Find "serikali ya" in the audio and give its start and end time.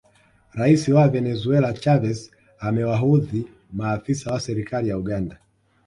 4.39-4.97